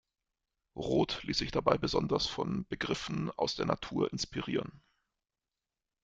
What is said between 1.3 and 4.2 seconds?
sich dabei besonders von Begriffen aus der Natur